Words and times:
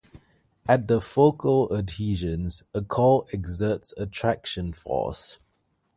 At 0.67 0.87
the 0.87 0.99
focal 0.99 1.71
adhesions, 1.71 2.63
a 2.73 2.83
cell 2.91 3.27
exerts 3.31 3.93
a 3.97 4.07
traction 4.07 4.73
force. 4.73 5.37